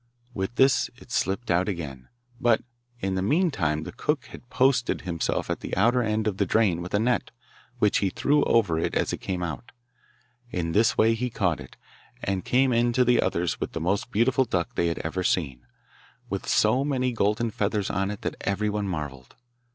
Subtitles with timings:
[0.33, 2.07] With this it slipped out again,
[2.39, 2.63] but
[3.01, 6.81] in the meantime the cook had posted himself at the outer end of the drain
[6.81, 7.29] with a net,
[7.77, 9.71] which he threw over it as it came out.
[10.49, 11.77] In this way he caught it,
[12.23, 15.67] and came in to the others with the most beautiful duck they had ever seen
[16.31, 19.35] with so many golden feathers on it that everyone marvelled.